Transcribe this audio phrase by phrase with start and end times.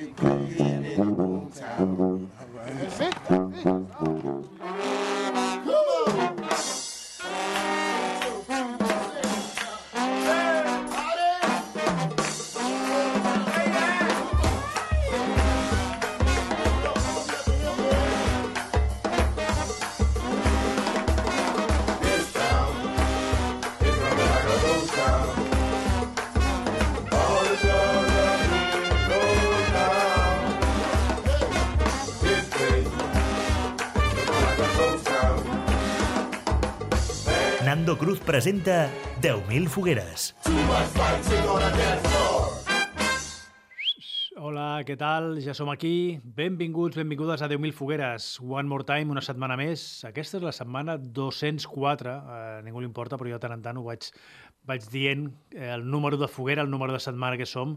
[0.00, 0.84] they playing in
[1.16, 1.76] Motown.
[1.76, 2.00] Come
[38.40, 38.88] presenta
[39.20, 40.30] 10.000 fogueres.
[44.40, 45.34] Hola, què tal?
[45.44, 46.16] Ja som aquí.
[46.24, 48.30] Benvinguts, benvingudes a 10.000 fogueres.
[48.40, 49.82] One more time, una setmana més.
[50.08, 52.14] Aquesta és la setmana 204.
[52.16, 54.08] A ningú li importa, però jo tant en tant ho vaig,
[54.64, 57.76] vaig dient eh, el número de foguera, el número de setmana que som,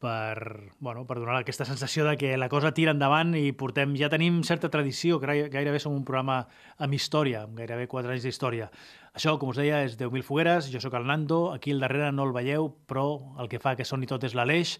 [0.00, 4.08] per, bueno, per donar aquesta sensació de que la cosa tira endavant i portem, ja
[4.08, 6.44] tenim certa tradició, gai- gairebé som un programa
[6.78, 8.70] amb història, amb gairebé 4 anys d'història.
[9.18, 12.22] Això, com us deia, és 10.000 fogueres, jo sóc el Nando, aquí al darrere no
[12.28, 14.76] el veieu, però el que fa que soni tot és l'Aleix,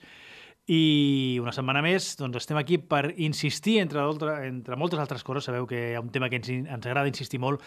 [0.70, 4.04] i una setmana més doncs estem aquí per insistir, entre,
[4.46, 7.40] entre moltes altres coses, sabeu que hi ha un tema que ens, ens agrada insistir
[7.42, 7.64] molt,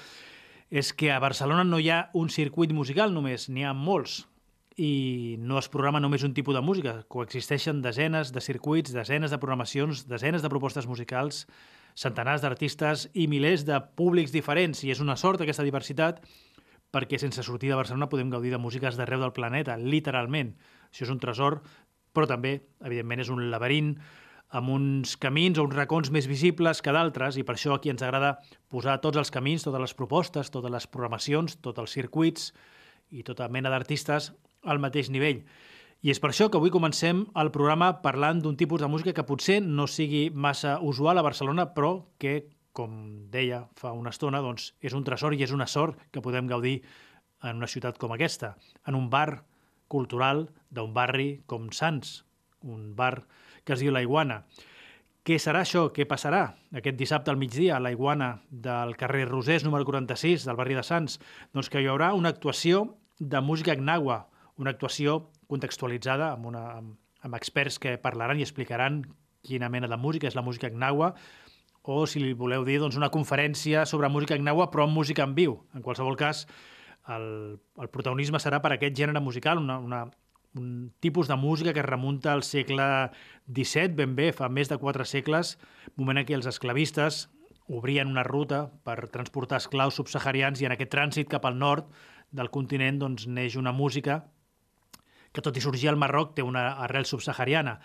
[0.72, 4.22] és que a Barcelona no hi ha un circuit musical només, n'hi ha molts.
[4.80, 9.41] I no es programa només un tipus de música, coexisteixen desenes de circuits, desenes de
[9.44, 11.44] programacions, desenes de propostes musicals,
[12.00, 16.23] centenars d'artistes i milers de públics diferents, i és una sort aquesta diversitat
[16.92, 20.56] perquè sense sortir de Barcelona podem gaudir de músiques d'arreu del planeta, literalment.
[20.92, 21.61] Això és un tresor,
[22.11, 23.95] però també, evidentment, és un laberint
[24.52, 28.03] amb uns camins o uns racons més visibles que d'altres i per això aquí ens
[28.03, 28.36] agrada
[28.69, 32.52] posar tots els camins, totes les propostes, totes les programacions, tots els circuits
[33.16, 34.34] i tota mena d'artistes
[34.67, 35.45] al mateix nivell.
[36.02, 39.25] I és per això que avui comencem el programa parlant d'un tipus de música que
[39.28, 44.72] potser no sigui massa usual a Barcelona, però que, com deia fa una estona, doncs
[44.81, 46.81] és un tresor i és una sort que podem gaudir
[47.44, 48.56] en una ciutat com aquesta,
[48.88, 49.44] en un bar
[49.91, 52.22] cultural d'un barri com Sants,
[52.63, 53.25] un bar
[53.66, 54.44] que es diu La Iguana.
[55.22, 55.90] Què serà això?
[55.94, 56.45] Què passarà
[56.78, 60.85] aquest dissabte al migdia a La Iguana del carrer Rosés, número 46, del barri de
[60.85, 61.19] Sants?
[61.53, 62.88] Doncs que hi haurà una actuació
[63.19, 64.24] de música gnagua,
[64.57, 69.03] una actuació contextualitzada amb, una, amb, amb experts que parlaran i explicaran
[69.45, 71.13] quina mena de música és la música gnagua,
[71.81, 75.36] o, si li voleu dir, doncs una conferència sobre música gnagua, però amb música en
[75.38, 75.58] viu.
[75.75, 76.46] En qualsevol cas,
[77.09, 80.02] el, el protagonisme serà per aquest gènere musical, una, una,
[80.56, 82.86] un tipus de música que es remunta al segle
[83.47, 85.58] XVII, ben bé, fa més de quatre segles,
[85.97, 87.28] moment en què els esclavistes
[87.72, 91.88] obrien una ruta per transportar esclaus subsaharians i en aquest trànsit cap al nord
[92.31, 94.22] del continent doncs, neix una música
[95.31, 97.78] que tot i sorgir al Marroc té una arrel subsahariana.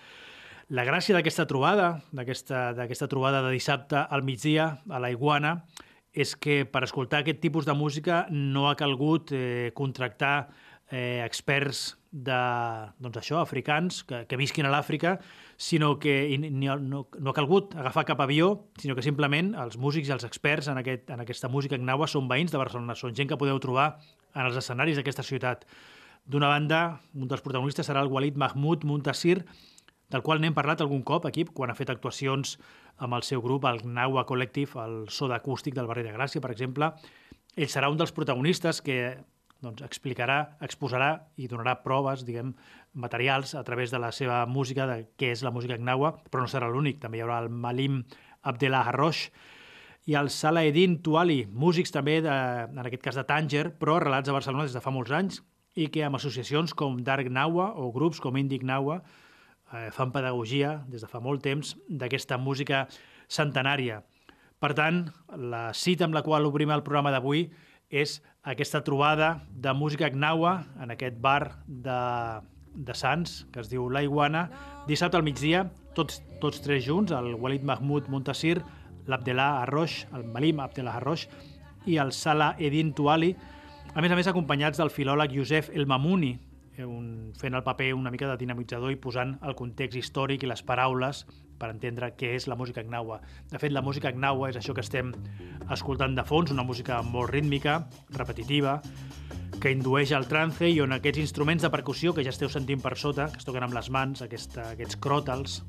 [0.66, 5.60] La gràcia d'aquesta trobada, d'aquesta trobada de dissabte al migdia a la Iguana,
[6.10, 10.48] és que per escoltar aquest tipus de música no ha calgut eh, contractar
[10.90, 12.38] eh, experts de,
[12.98, 15.20] doncs això, africans que, que visquin a l'Àfrica,
[15.54, 18.48] sinó que ni, no, no ha calgut agafar cap avió,
[18.82, 22.26] sinó que simplement els músics i els experts en, aquest, en aquesta música gnaua són
[22.32, 23.92] veïns de Barcelona, són gent que podeu trobar
[24.34, 25.62] en els escenaris d'aquesta ciutat.
[26.26, 26.82] D'una banda,
[27.14, 29.44] un dels protagonistes serà el Walid Mahmoud Muntasir,
[30.12, 32.56] del qual n'hem parlat algun cop aquí, quan ha fet actuacions
[33.02, 36.52] amb el seu grup, el Gnawa Collective, el soda acústic del barri de Gràcia, per
[36.54, 36.92] exemple.
[37.56, 39.16] Ell serà un dels protagonistes que
[39.64, 42.52] doncs, explicarà, exposarà i donarà proves, diguem,
[42.94, 46.52] materials a través de la seva música, de què és la música Gnawa, però no
[46.52, 47.00] serà l'únic.
[47.02, 48.02] També hi haurà el Malim
[48.46, 49.26] Abdellah Harrosh
[50.06, 52.32] i el Salaeddin Tuali, músics també, de,
[52.70, 55.42] en aquest cas de Tànger, però arrelats a Barcelona des de fa molts anys
[55.76, 59.00] i que amb associacions com Dark Gnawa o grups com Indic Gnawa
[59.72, 62.86] eh, fan pedagogia des de fa molt temps d'aquesta música
[63.28, 64.02] centenària.
[64.58, 65.06] Per tant,
[65.36, 67.50] la cita amb la qual obrim el programa d'avui
[67.90, 71.98] és aquesta trobada de música gnawa en aquest bar de,
[72.74, 74.48] de Sants, que es diu La Iguana,
[74.88, 78.60] dissabte al migdia, tots, tots tres junts, el Walid Mahmoud Muntasir,
[79.06, 81.26] l'Abdelà Arroix, el Malim Abdelà Arroix
[81.86, 83.34] i el Salah Edin Tuali,
[83.94, 86.45] a més a més acompanyats del filòleg Youssef El Mamouni, eh,
[86.84, 90.62] un, fent el paper una mica de dinamitzador i posant el context històric i les
[90.66, 91.24] paraules
[91.56, 93.20] per entendre què és la música gnawa.
[93.50, 95.14] De fet, la música gnawa és això que estem
[95.72, 97.78] escoltant de fons, una música molt rítmica,
[98.12, 98.80] repetitiva,
[99.60, 102.96] que indueix al trance i on aquests instruments de percussió que ja esteu sentint per
[103.00, 105.62] sota, que es toquen amb les mans, aquesta, aquests cròtals,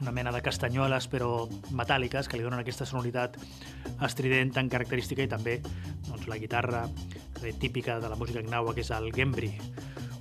[0.00, 1.44] una mena de castanyoles però
[1.76, 3.36] metàl·liques que li donen aquesta sonoritat
[4.06, 5.58] estrident tan característica i també
[6.08, 9.52] doncs, la guitarra eh, típica de la música gnawa que és el gembri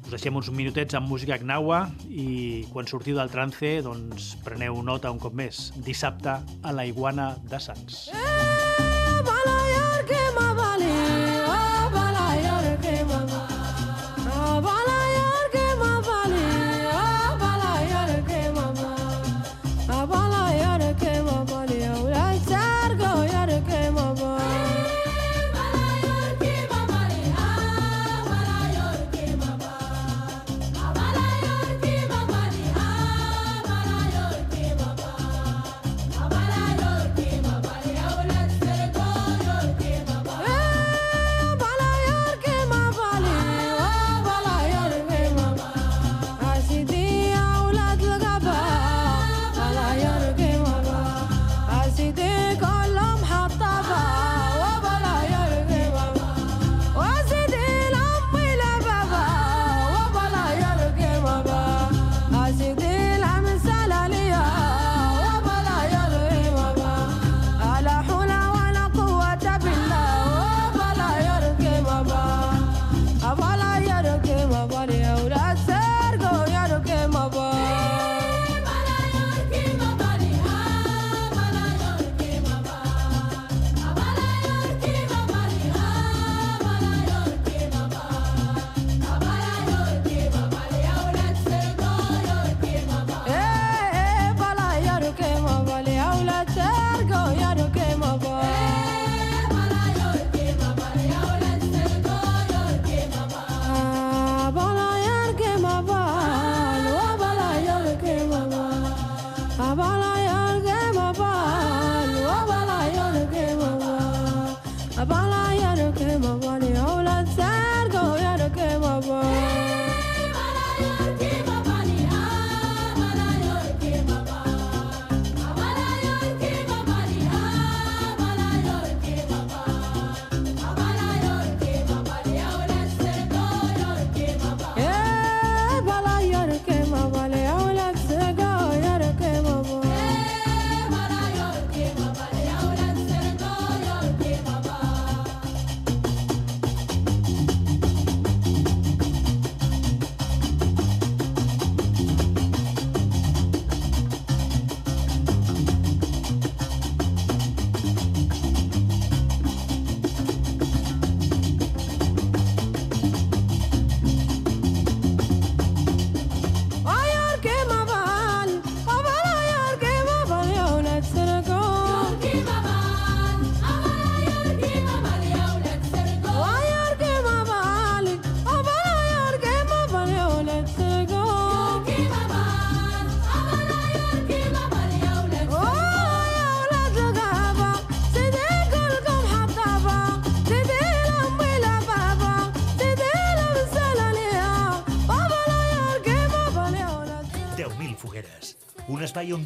[0.09, 5.13] Us deixem uns minutets amb música gnawa i quan sortiu del trance, doncs preneu nota
[5.13, 5.67] un cop més.
[5.85, 8.07] Dissabte a la Iguana de Sants.
[8.09, 10.48] un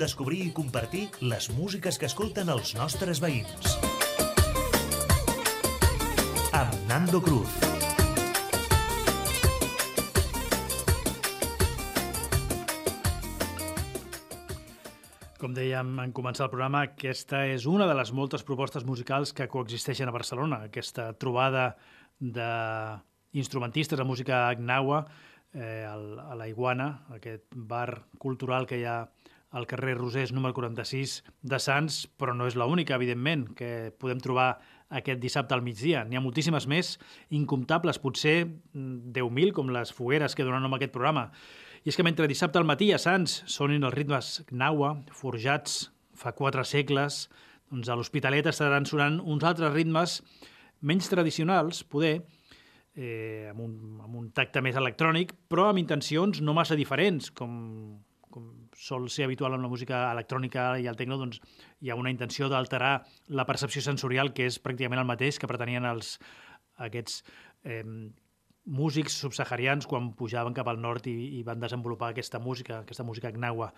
[0.03, 3.77] descobrir i compartir les músiques que escolten els nostres veïns.
[6.51, 7.53] Amb Nando Cruz.
[15.39, 19.49] Com dèiem en començar el programa, aquesta és una de les moltes propostes musicals que
[19.51, 20.65] coexisteixen a Barcelona.
[20.67, 21.73] Aquesta trobada
[22.19, 25.05] d'instrumentistes de música gnawa
[25.53, 29.03] eh, a la Iguana, aquest bar cultural que hi ha
[29.53, 34.57] al carrer Rosés número 46 de Sants, però no és l'única, evidentment, que podem trobar
[34.89, 36.01] aquest dissabte al migdia.
[36.09, 36.95] N'hi ha moltíssimes més,
[37.29, 41.27] incomptables, potser 10.000, com les fogueres que donen nom a aquest programa.
[41.85, 46.33] I és que mentre dissabte al matí a Sants sonin els ritmes gnawa, forjats fa
[46.33, 47.27] quatre segles,
[47.69, 50.21] doncs a l'Hospitalet estaran sonant uns altres ritmes
[50.81, 52.23] menys tradicionals, poder,
[52.95, 57.53] eh, amb, un, amb un tacte més electrònic, però amb intencions no massa diferents, com
[58.83, 61.39] sol ser habitual en la música electrònica i el tecno, doncs
[61.79, 62.97] hi ha una intenció d'alterar
[63.31, 66.17] la percepció sensorial, que és pràcticament el mateix que pretenien els,
[66.87, 67.21] aquests
[67.63, 67.83] eh,
[68.65, 73.31] músics subsaharians quan pujaven cap al nord i, i van desenvolupar aquesta música, aquesta música
[73.31, 73.71] gnawa.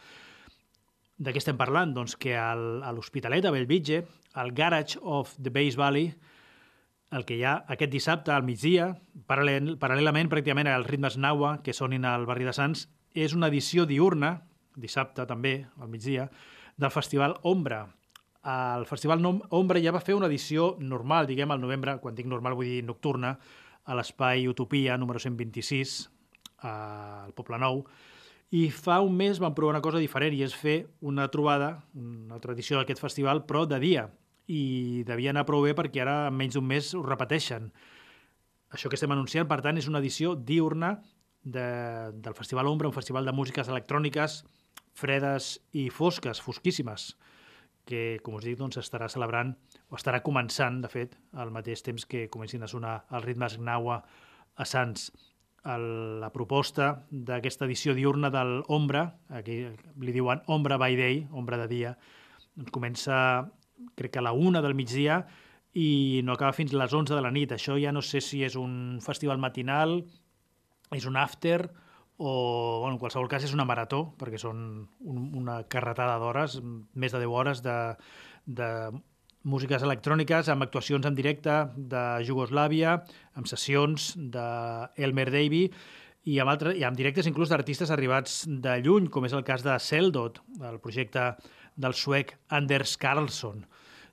[1.18, 1.94] De què estem parlant?
[1.96, 4.02] Doncs que al, a l'Hospitalet, a Bellvitge,
[4.36, 6.10] al Garage of the Bass Valley,
[7.16, 8.90] el que hi ha aquest dissabte al migdia,
[9.30, 13.86] paral·lel, paral·lelament pràcticament als ritmes naua que sonin al barri de Sants, és una edició
[13.88, 14.42] diurna,
[14.75, 16.29] dissabte també, al migdia,
[16.77, 17.86] del Festival Ombra.
[18.46, 22.58] El Festival Ombra ja va fer una edició normal, diguem, al novembre, quan dic normal
[22.58, 23.36] vull dir nocturna,
[23.86, 25.96] a l'espai Utopia número 126,
[26.65, 27.84] al Poble Nou,
[28.55, 32.39] i fa un mes vam provar una cosa diferent i és fer una trobada, una
[32.41, 34.05] tradició d'aquest festival, però de dia.
[34.46, 37.72] I devia anar prou bé perquè ara en menys d'un mes ho repeteixen.
[38.75, 41.00] Això que estem anunciant, per tant, és una edició diurna
[41.44, 41.65] de,
[42.13, 44.44] del Festival Ombra, un festival de músiques electròniques
[44.96, 47.13] fredes i fosques, fosquíssimes,
[47.86, 49.53] que, com us dic, doncs, estarà celebrant,
[49.91, 54.00] o estarà començant, de fet, al mateix temps que comencin a sonar els ritmes Gnawa
[54.55, 55.12] a Sants.
[55.65, 55.86] El,
[56.22, 59.63] la proposta d'aquesta edició diurna del Ombra, aquí
[60.01, 61.96] li diuen Ombra by Day, Ombra de dia,
[62.55, 63.17] doncs comença,
[63.98, 65.24] crec que a la una del migdia,
[65.75, 67.51] i no acaba fins a les 11 de la nit.
[67.51, 70.00] Això ja no sé si és un festival matinal,
[70.96, 71.65] és un after,
[72.17, 74.62] o bueno, en qualsevol cas és una marató, perquè són
[75.03, 76.62] un, una carretada d'hores,
[76.95, 77.75] més de 10 hores de,
[78.45, 78.69] de
[79.45, 82.98] músiques electròniques amb actuacions en directe de Jugoslàvia,
[83.38, 85.67] amb sessions d'Elmer Davy
[86.25, 89.62] i amb, altres, i amb directes inclús d'artistes arribats de lluny, com és el cas
[89.65, 91.34] de Seldot, el projecte
[91.75, 93.65] del suec Anders Carlsson.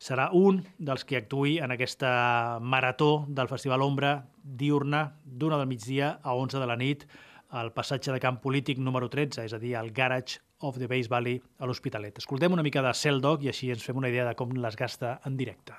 [0.03, 6.17] Serà un dels que actui en aquesta marató del Festival Ombra diurna d'una del migdia
[6.23, 7.07] a 11 de la nit
[7.53, 11.09] al passatge de camp polític número 13, és a dir, al Garage of the Base
[11.13, 12.19] Valley a l'Hospitalet.
[12.25, 14.77] Escoltem una mica de Cell Dog i així ens fem una idea de com les
[14.77, 15.77] gasta en directe.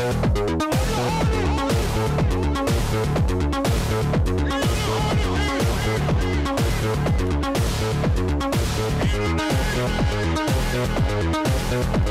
[0.00, 0.62] Thank
[9.80, 12.10] Música you.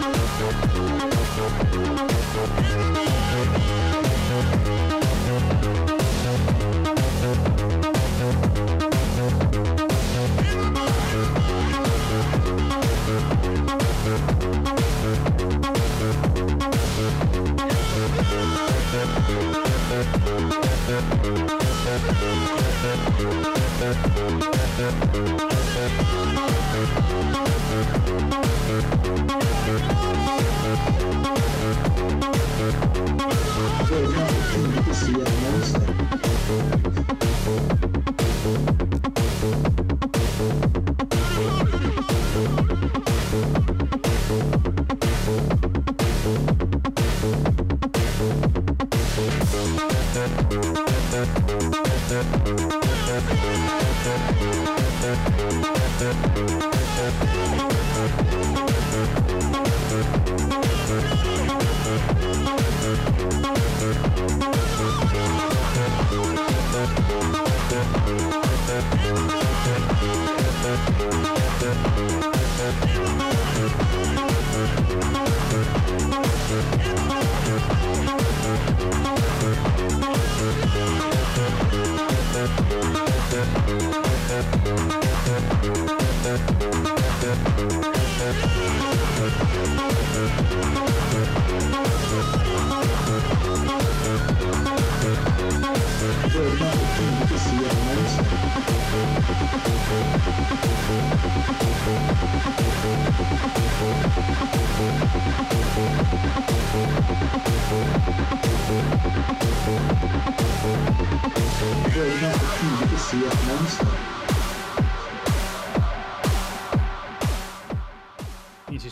[0.01, 2.10] Música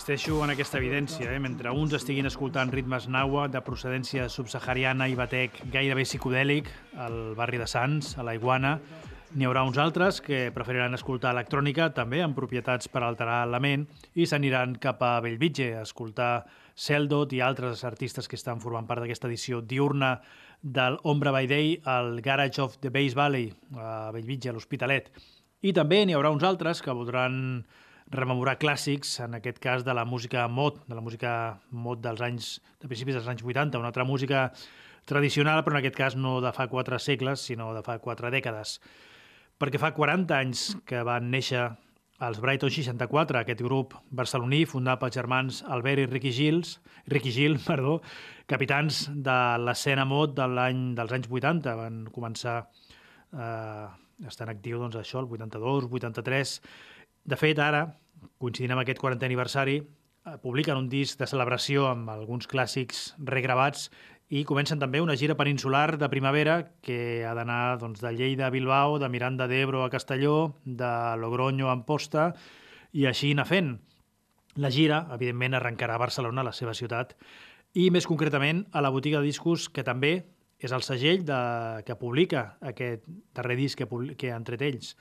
[0.09, 1.37] Insisteixo en aquesta evidència, eh?
[1.37, 7.59] mentre uns estiguin escoltant ritmes naua de procedència subsahariana i batec gairebé psicodèlic al barri
[7.61, 8.71] de Sants, a la Iguana,
[9.37, 13.83] n'hi haurà uns altres que preferiran escoltar electrònica, també amb propietats per alterar la ment,
[14.17, 16.31] i s'aniran cap a Bellvitge a escoltar
[16.73, 20.15] Seldot i altres artistes que estan formant part d'aquesta edició diurna
[20.63, 25.13] del Ombra by Day al Garage of the Bass Valley, a Bellvitge, a l'Hospitalet.
[25.61, 27.61] I també n'hi haurà uns altres que voldran
[28.11, 31.31] rememorar clàssics, en aquest cas de la música mod, de la música
[31.69, 34.49] mod dels anys, de principis dels anys 80, una altra música
[35.09, 38.79] tradicional, però en aquest cas no de fa quatre segles, sinó de fa quatre dècades.
[39.59, 41.67] Perquè fa 40 anys que van néixer
[42.25, 47.57] els Brighton 64, aquest grup barceloní fundat pels germans Albert i Ricky Gils, Ricky Gil,
[47.69, 47.99] perdó,
[48.49, 52.59] capitans de l'escena mod de l'any dels anys 80, van començar
[53.31, 53.87] eh,
[54.27, 56.55] estan actiu doncs, això, el 82, 83.
[57.29, 57.83] De fet, ara,
[58.41, 63.89] coincidint amb aquest 40è aniversari, eh, publiquen un disc de celebració amb alguns clàssics regravats
[64.33, 68.49] i comencen també una gira peninsular de primavera que ha d'anar doncs, de Lleida a
[68.55, 70.89] Bilbao, de Miranda d'Ebro a Castelló, de
[71.21, 72.31] Logroño a Amposta,
[72.93, 73.75] i així anar fent.
[74.57, 77.13] La gira, evidentment, arrencarà a Barcelona, la seva ciutat,
[77.77, 80.15] i més concretament a la botiga de discos, que també
[80.57, 81.41] és el segell de,
[81.85, 83.05] que publica aquest
[83.37, 84.95] darrer disc que, que han tret ells,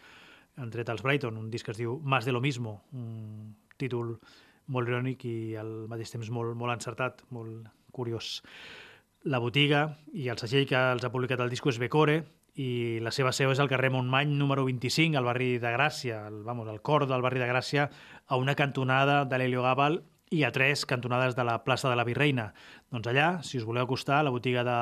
[0.59, 4.17] han tret els Brighton, un disc que es diu Más de lo mismo, un títol
[4.69, 8.41] molt irònic i al mateix temps molt, molt encertat, molt curiós.
[9.29, 12.21] La botiga i el segell que els ha publicat el disco és Becore
[12.59, 16.43] i la seva seu és al carrer Montmany número 25, al barri de Gràcia, el,
[16.47, 17.89] vamos, al cor del barri de Gràcia,
[18.27, 20.01] a una cantonada de l'Helio Gàbal
[20.35, 22.51] i a tres cantonades de la plaça de la Virreina.
[22.93, 24.81] Doncs allà, si us voleu acostar, a la botiga de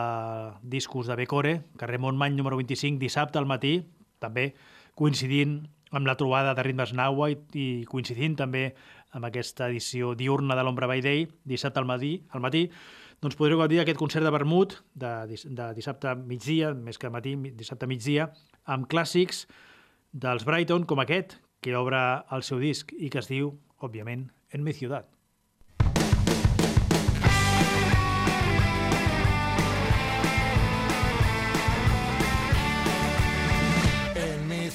[0.62, 3.78] discos de Becore, carrer Montmany número 25, dissabte al matí,
[4.18, 4.54] també
[4.96, 5.60] coincidint
[5.94, 8.70] amb la trobada de ritmes Naua i, i coincidint també
[9.16, 12.66] amb aquesta edició diurna de l'Ombra by Day, dissabte al matí, al matí
[13.22, 17.88] doncs podreu gaudir d'aquest concert de vermut de, de dissabte migdia, més que matí, dissabte
[17.88, 18.28] migdia,
[18.68, 19.46] amb clàssics
[20.12, 24.62] dels Brighton com aquest, que obre el seu disc i que es diu, òbviament, En
[24.62, 25.15] mi ciutat.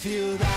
[0.04, 0.51] En mi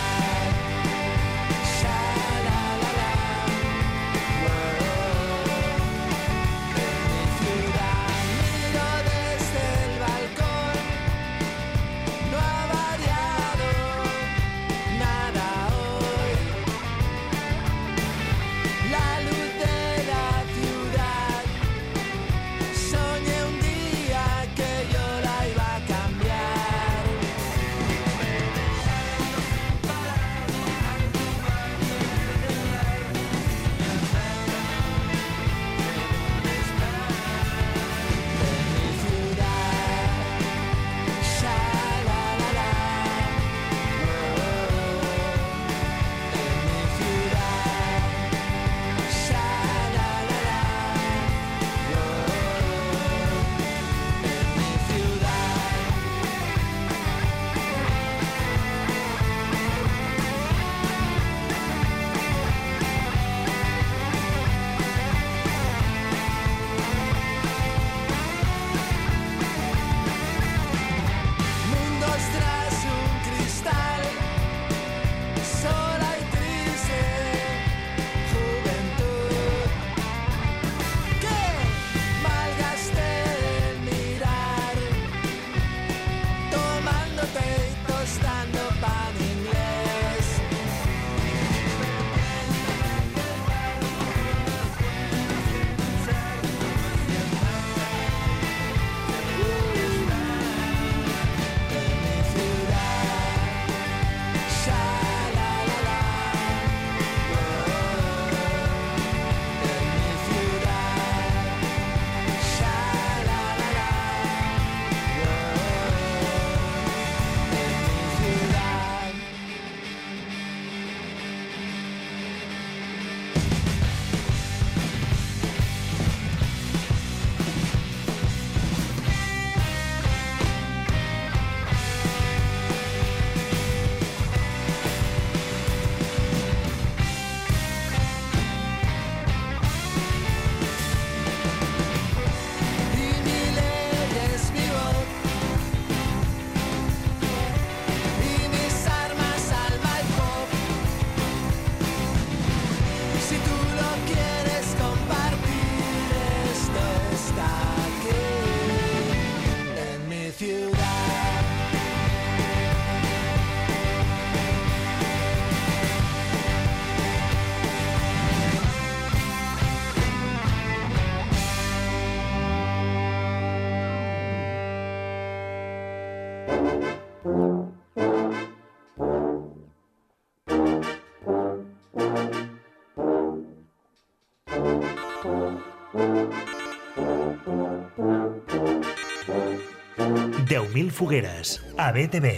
[190.55, 192.29] 10.000 fogueres a BTV.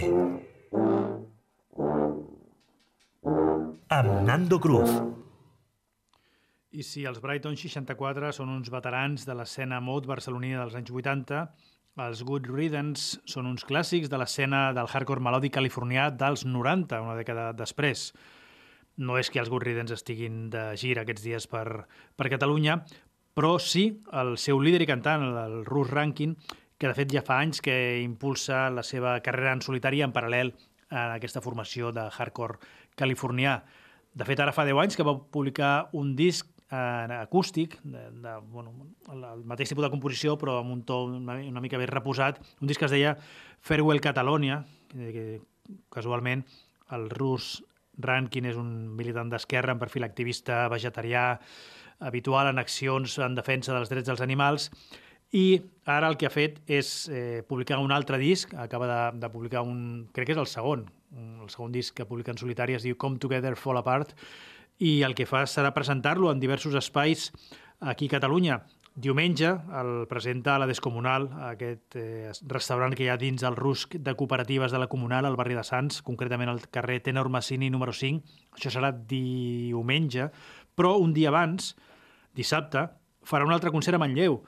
[3.93, 4.89] Amb Nando Cruz.
[6.73, 11.45] I si els Brighton 64 són uns veterans de l'escena mod barcelonina dels anys 80,
[12.07, 17.21] els Good Riddens són uns clàssics de l'escena del hardcore melòdic californià dels 90, una
[17.21, 18.09] dècada després.
[18.97, 21.67] No és que els Good Riddens estiguin de gira aquests dies per,
[22.17, 22.81] per Catalunya,
[23.37, 26.33] però sí el seu líder i cantant, el Rus Rankin,
[26.77, 30.53] que de fet ja fa anys que impulsa la seva carrera en solitari en paral·lel
[30.89, 32.59] a aquesta formació de hardcore
[32.97, 33.59] californià.
[34.17, 38.35] De fet, ara fa 10 anys que va publicar un disc en acústic, de, de,
[38.51, 38.73] bueno,
[39.13, 42.67] el, mateix tipus de composició, però amb un to una, una mica més reposat, un
[42.67, 43.15] disc que es deia
[43.63, 45.25] Farewell Catalonia, que, que
[45.93, 46.43] casualment
[46.95, 47.61] el rus
[48.03, 51.37] Rankin és un militant d'esquerra amb perfil activista vegetarià,
[51.99, 54.69] habitual en accions en defensa dels drets dels animals,
[55.31, 59.29] i ara el que ha fet és eh, publicar un altre disc, acaba de, de
[59.31, 60.85] publicar un, crec que és el segon,
[61.17, 64.13] el segon disc que publica en solitari, es diu Come Together, Fall Apart,
[64.79, 67.31] i el que fa serà presentar-lo en diversos espais
[67.79, 68.61] aquí a Catalunya.
[68.97, 73.93] Diumenge el presenta a la Descomunal, aquest eh, restaurant que hi ha dins el rusc
[73.93, 77.93] de cooperatives de la Comunal, al barri de Sants, concretament al carrer Tenor Massini número
[77.93, 78.39] 5.
[78.57, 80.31] Això serà diumenge,
[80.73, 81.75] però un dia abans,
[82.33, 82.87] dissabte,
[83.27, 84.41] farà un altre concert a Manlleu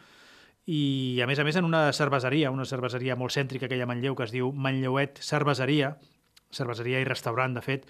[0.69, 3.87] i a més a més en una cerveseria, una cerveseria molt cèntrica que hi ha
[3.87, 5.95] a Manlleu que es diu Manlleuet Cerveseria,
[6.53, 7.87] cerveseria i restaurant, de fet,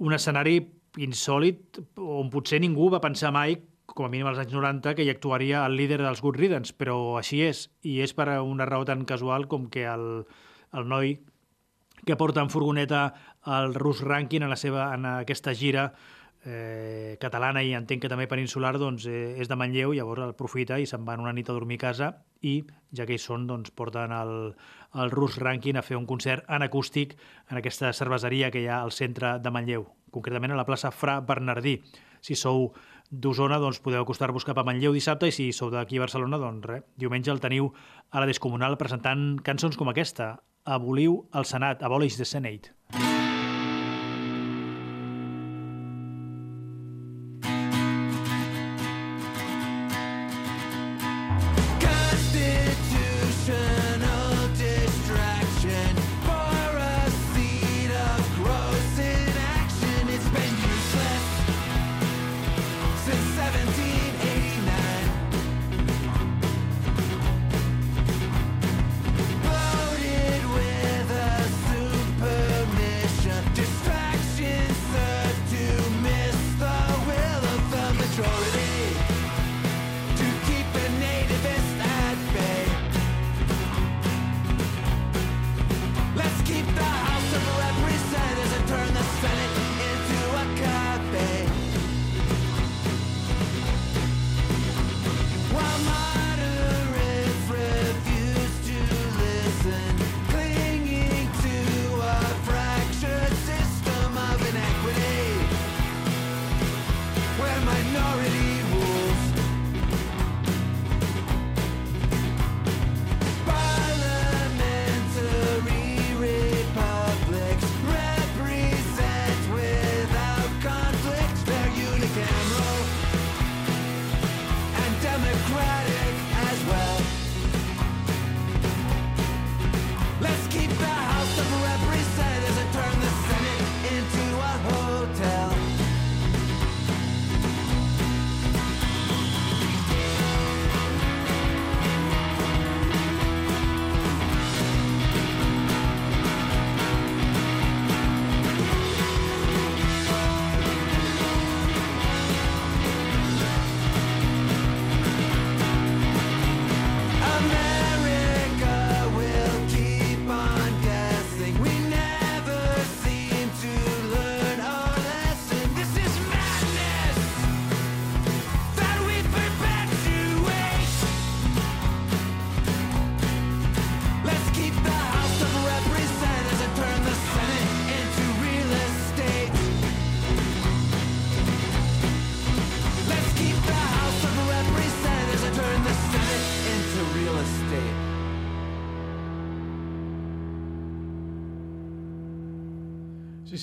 [0.00, 0.56] un escenari
[1.04, 5.12] insòlid on potser ningú va pensar mai com a mínim als anys 90, que hi
[5.12, 9.04] actuaria el líder dels Good Riddance, però així és, i és per una raó tan
[9.04, 10.24] casual com que el,
[10.72, 11.18] el noi
[12.04, 13.06] que porta en furgoneta
[13.46, 15.90] el Rus Rankin en, la seva, en aquesta gira
[16.44, 20.86] eh, catalana i entenc que també peninsular doncs, eh, és de Manlleu, llavors aprofita i
[20.86, 22.10] se'n van una nit a dormir a casa
[22.42, 24.54] i, ja que hi són, doncs, porten el,
[24.94, 27.16] el Rus Rankin a fer un concert en acústic
[27.50, 31.20] en aquesta cerveseria que hi ha al centre de Manlleu, concretament a la plaça Fra
[31.20, 31.80] Bernardí.
[32.24, 32.70] Si sou
[33.10, 36.66] d'Osona, doncs podeu acostar-vos cap a Manlleu dissabte i si sou d'aquí a Barcelona, doncs
[36.70, 37.72] res, diumenge el teniu
[38.10, 42.72] a la Descomunal presentant cançons com aquesta, Aboliu el Senat, Abolish the Senate.
[42.88, 43.33] Constitutional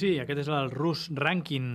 [0.02, 1.66] Sí, aquest és el Rus Rankin,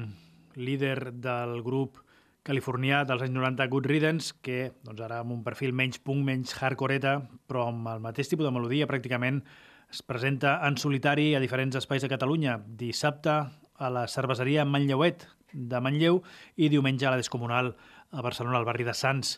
[0.58, 2.00] líder del grup
[2.42, 6.56] californià dels anys 90, Good Riddance, que doncs ara amb un perfil menys punk, menys
[6.58, 7.12] hardcoreta,
[7.46, 9.38] però amb el mateix tipus de melodia pràcticament
[9.94, 12.56] es presenta en solitari a diferents espais de Catalunya.
[12.66, 15.22] Dissabte a la cerveseria Manlleuet
[15.54, 16.18] de Manlleu
[16.58, 17.76] i diumenge a la Descomunal
[18.10, 19.36] a Barcelona, al barri de Sants.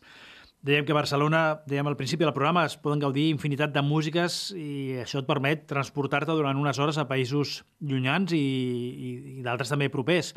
[0.59, 4.99] Dèiem que Barcelona, dèiem al principi del programa, es poden gaudir infinitat de músiques i
[5.05, 9.87] això et permet transportar-te durant unes hores a països llunyans i, i, i d'altres també
[9.93, 10.33] propers.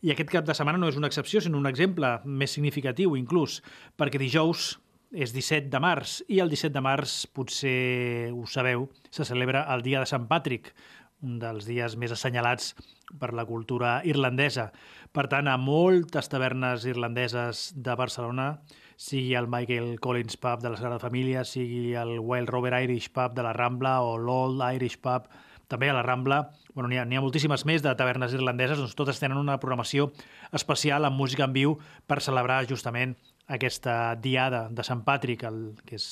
[0.00, 3.58] I aquest cap de setmana no és una excepció, sinó un exemple més significatiu, inclús,
[4.00, 4.78] perquè dijous
[5.12, 9.84] és 17 de març i el 17 de març, potser ho sabeu, se celebra el
[9.84, 10.72] Dia de Sant Patrick,
[11.20, 12.72] un dels dies més assenyalats
[13.20, 14.70] per la cultura irlandesa.
[15.12, 18.54] Per tant, a moltes tavernes irlandeses de Barcelona,
[19.00, 23.32] sigui el Michael Collins Pub de la Sagrada Família, sigui el Wild Rover Irish Pub
[23.32, 25.30] de la Rambla o l'Old Irish Pub
[25.72, 29.22] també a la Rambla, bueno, n'hi ha, ha moltíssimes més de tavernes irlandeses, doncs totes
[29.22, 30.10] tenen una programació
[30.52, 31.76] especial amb música en viu
[32.10, 33.14] per celebrar justament
[33.48, 36.10] aquesta diada de Sant Patrick, el, que és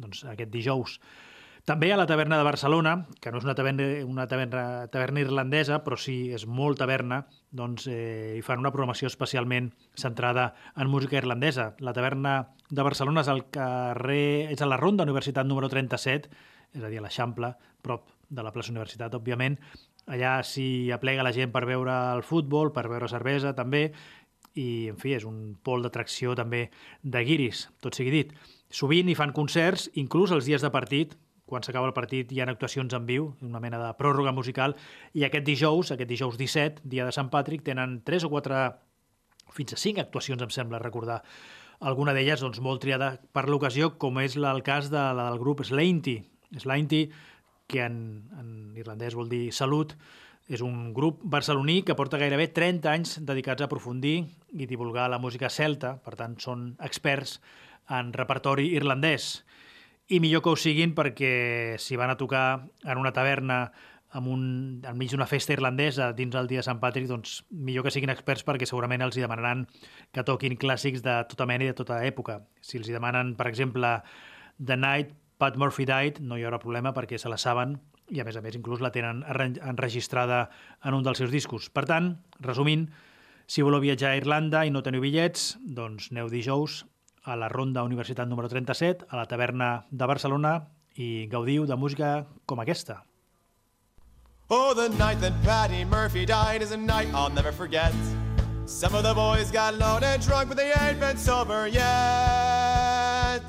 [0.00, 0.96] doncs, aquest dijous.
[1.64, 5.76] També a la taverna de Barcelona, que no és una taverna, una taverna, taverna irlandesa,
[5.84, 7.20] però sí és molt taverna,
[7.54, 11.68] doncs eh, hi fan una programació especialment centrada en música irlandesa.
[11.78, 12.34] La taverna
[12.66, 16.34] de Barcelona és al carrer, és a la Ronda Universitat número 37,
[16.74, 19.60] és a dir, a l'Eixample, prop de la plaça Universitat, òbviament.
[20.10, 23.92] Allà s'hi aplega la gent per veure el futbol, per veure cervesa, també,
[24.58, 26.72] i, en fi, és un pol d'atracció també
[27.02, 28.32] de guiris, tot sigui dit.
[28.72, 31.14] Sovint hi fan concerts, inclús els dies de partit,
[31.52, 34.72] quan s'acaba el partit hi ha actuacions en viu, una mena de pròrroga musical,
[35.12, 38.62] i aquest dijous, aquest dijous 17, dia de Sant Patrick, tenen tres o quatre,
[39.52, 41.20] fins a cinc actuacions, em sembla recordar.
[41.84, 45.60] Alguna d'elles doncs, molt triada per l'ocasió, com és el cas de la del grup
[45.66, 46.22] Slainty.
[46.62, 47.02] Slainty,
[47.68, 47.98] que en,
[48.40, 49.92] en irlandès vol dir salut,
[50.48, 54.22] és un grup barceloní que porta gairebé 30 anys dedicats a aprofundir
[54.56, 57.42] i divulgar la música celta, per tant són experts
[57.92, 59.42] en repertori irlandès.
[60.10, 63.70] I millor que ho siguin perquè si van a tocar en una taverna
[64.12, 64.42] amb un,
[64.84, 68.44] enmig d'una festa irlandesa dins el dia de Sant Patrick, doncs millor que siguin experts
[68.44, 69.64] perquè segurament els hi demanaran
[70.12, 72.42] que toquin clàssics de tota mena i de tota època.
[72.60, 73.94] Si els hi demanen, per exemple,
[74.60, 77.78] The Night Pat Murphy Died, no hi haurà problema perquè se la saben
[78.12, 80.44] i a més a més inclús la tenen enregistrada
[80.84, 81.70] en un dels seus discos.
[81.72, 82.12] Per tant,
[82.44, 82.90] resumint,
[83.48, 86.82] si voleu viatjar a Irlanda i no teniu bitllets, doncs aneu dijous
[87.24, 92.26] a la Ronda Universitat número 37, a la taverna de Barcelona i gaudiu de música
[92.46, 93.02] com aquesta.
[94.50, 97.92] Oh, the night that Patty Murphy died is a night I'll never forget.
[98.66, 103.42] Some of the boys got loaded drunk, but they ain't been sober yet.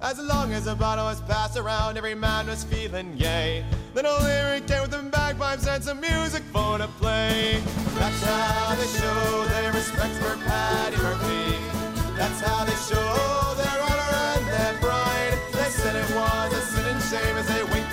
[0.00, 3.64] As long as the bottle was passed around, every man was feeling gay.
[3.94, 7.62] Then a lyric came with them bagpipes and some music for to play.
[7.94, 11.83] That's how they show their respect for Patty Murphy.
[12.16, 15.36] That's how they show their honor and their pride.
[15.52, 17.83] They said it was a sin and shame as they winked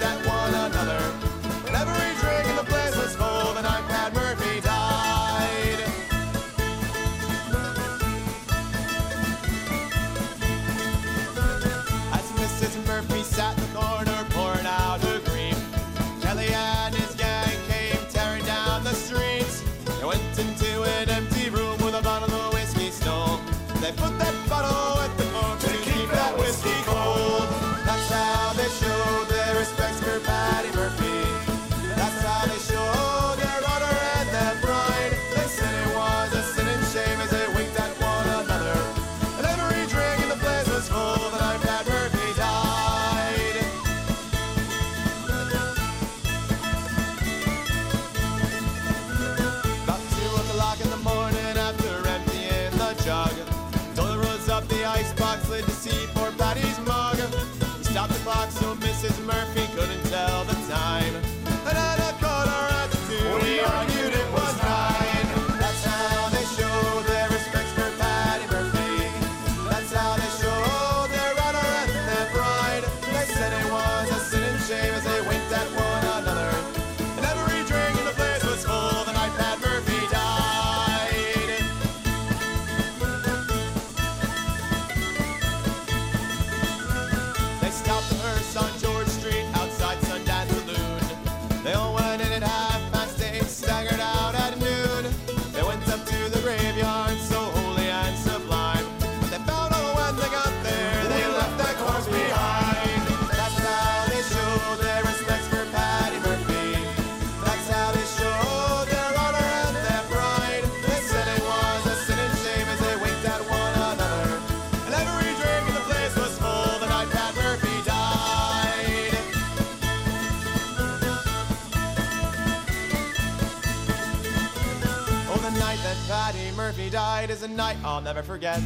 [126.91, 128.59] died is a night I'll never forget.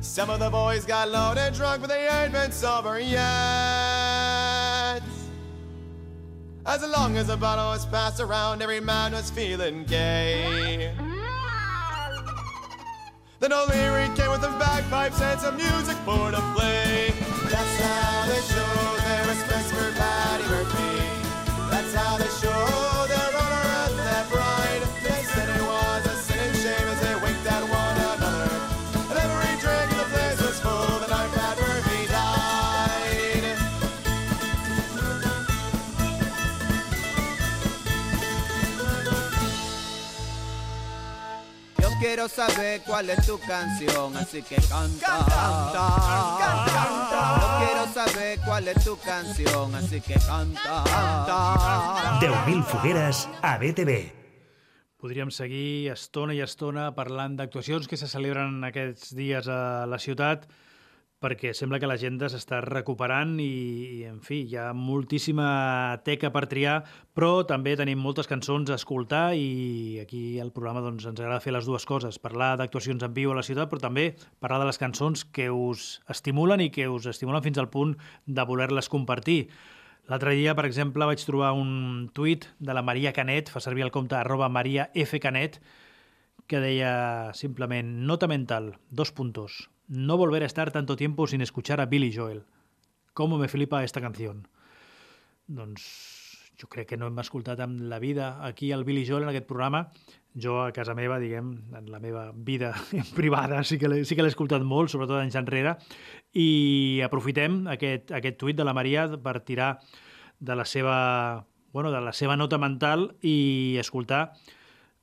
[0.00, 3.20] Some of the boys got loaded drunk, but they ain't been sober yet.
[6.64, 10.94] As long as the bottle was passed around, every man was feeling gay.
[13.40, 17.12] Then O'Leary came with the bagpipes and some music for to play.
[17.50, 20.96] That's how they show their respect for Patty Murphy.
[21.70, 22.29] That's how they
[42.20, 45.72] quiero saber cuál es tu canción, así que canta.
[47.40, 50.84] Yo quiero saber cuál es tu canción, así que canta.
[52.20, 54.12] 10.000 fogueres a BTV.
[55.00, 60.44] Podríem seguir estona i estona parlant d'actuacions que se celebren aquests dies a la ciutat
[61.20, 66.46] perquè sembla que l'agenda s'està recuperant i, i, en fi, hi ha moltíssima teca per
[66.48, 66.78] triar,
[67.12, 71.52] però també tenim moltes cançons a escoltar i aquí al programa doncs, ens agrada fer
[71.52, 74.06] les dues coses, parlar d'actuacions en viu a la ciutat, però també
[74.40, 78.46] parlar de les cançons que us estimulen i que us estimulen fins al punt de
[78.48, 79.42] voler-les compartir.
[80.08, 83.92] L'altre dia, per exemple, vaig trobar un tuit de la Maria Canet, fa servir el
[83.92, 85.20] compte arroba Maria F.
[85.20, 85.60] Canet,
[86.48, 91.80] que deia simplement, nota mental, dos puntos, no volver a estar tanto tiempo sin escuchar
[91.80, 92.44] a Billy Joel.
[93.12, 94.46] ¿Cómo me flipa esta canción?
[95.48, 99.30] Doncs jo crec que no hem escoltat en la vida aquí el Billy Joel en
[99.32, 99.88] aquest programa.
[100.38, 102.70] Jo a casa meva, diguem, en la meva vida
[103.16, 105.74] privada sí que l'he sí que escoltat molt, sobretot anys enrere,
[106.32, 109.80] i aprofitem aquest, aquest tuit de la Maria per tirar
[110.38, 114.28] de la seva, bueno, de la seva nota mental i escoltar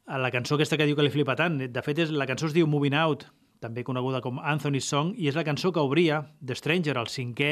[0.08, 1.60] la cançó aquesta que diu que li flipa tant.
[1.60, 3.28] De fet, és, la cançó es diu Moving Out,
[3.64, 7.52] també coneguda com Anthony's Song, i és la cançó que obria The Stranger, el cinquè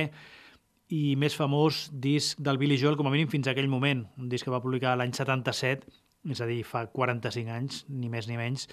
[0.94, 4.30] i més famós disc del Billy Joel, com a mínim fins a aquell moment, un
[4.30, 5.90] disc que va publicar l'any 77,
[6.30, 8.68] és a dir, fa 45 anys, ni més ni menys.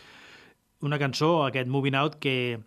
[0.83, 2.59] Una cançó, aquest Moving Out, que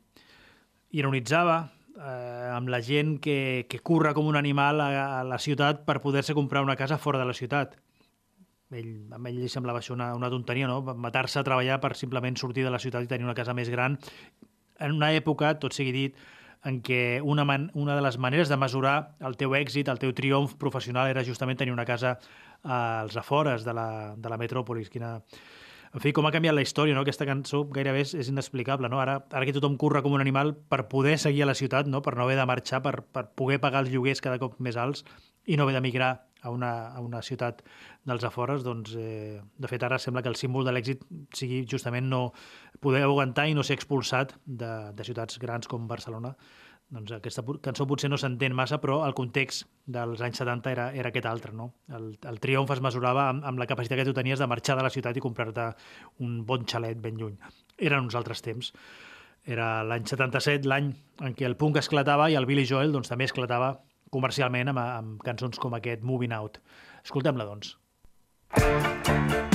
[0.96, 1.58] ironitzava
[1.98, 6.00] eh, amb la gent que, que curra com un animal a, a la ciutat per
[6.04, 7.76] poder-se comprar una casa fora de la ciutat.
[8.76, 10.82] Ell, a ell li semblava això una, una tonteria, no?
[10.82, 14.00] Matar-se a treballar per simplement sortir de la ciutat i tenir una casa més gran.
[14.80, 16.24] En una època, tot sigui dit,
[16.66, 20.16] en què una, man, una de les maneres de mesurar el teu èxit, el teu
[20.18, 22.18] triomf professional era justament tenir una casa
[22.64, 24.90] als afores de la, de la metròpolis.
[24.90, 25.20] Quina...
[25.96, 27.06] En fi, com ha canviat la història, no?
[27.06, 29.00] Aquesta cançó gairebé és, és inexplicable, no?
[29.00, 32.02] Ara, ara que tothom curra com un animal per poder seguir a la ciutat, no?
[32.04, 35.06] Per no haver de marxar, per, per poder pagar els lloguers cada cop més alts
[35.46, 36.10] i no haver d'emigrar
[36.46, 37.64] a una, a una ciutat
[38.06, 41.02] dels afores, doncs, eh, de fet, ara sembla que el símbol de l'èxit
[41.34, 42.20] sigui justament no
[42.86, 46.36] poder aguantar i no ser expulsat de, de ciutats grans com Barcelona.
[46.94, 51.10] Doncs aquesta cançó potser no s'entén massa, però el context dels anys 70 era, era
[51.10, 51.72] aquest altre, no?
[51.90, 54.86] El, el triomf es mesurava amb, amb la capacitat que tu tenies de marxar de
[54.86, 55.72] la ciutat i comprar-te
[56.22, 57.40] un bon xalet ben lluny.
[57.82, 58.70] Eren uns altres temps.
[59.46, 60.94] Era l'any 77, l'any
[61.26, 63.74] en què el punk esclatava i el Billy Joel doncs, també esclatava
[64.14, 66.62] comercialment amb, amb cançons com aquest Moving Out.
[67.04, 67.76] Escoltem-la, doncs.
[68.56, 69.55] Anthony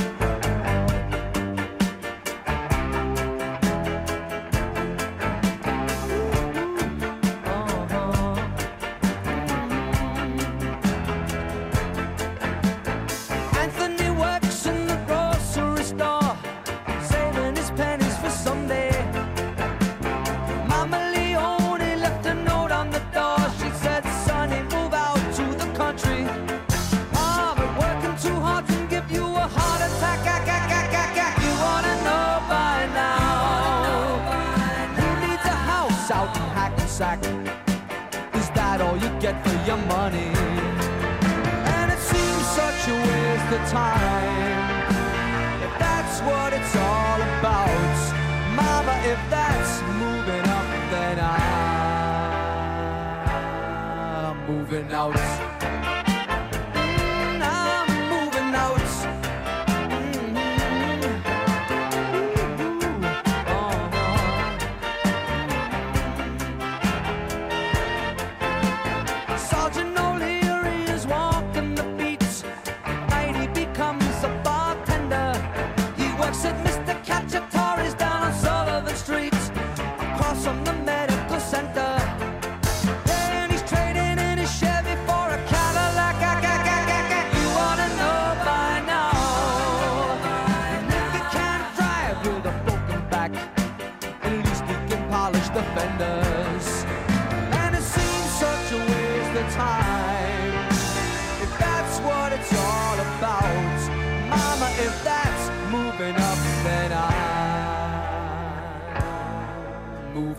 [39.71, 40.33] your money?
[41.75, 44.83] And it seems such a waste of time.
[45.67, 47.97] If that's what it's all about,
[48.63, 51.17] Mama, if that's moving up, then
[54.25, 55.50] I'm moving out.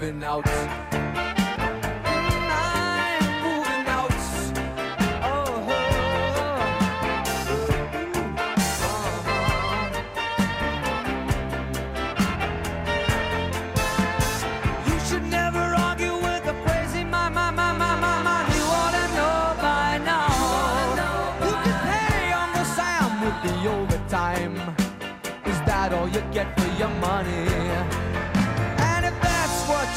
[0.01, 0.90] Moving out.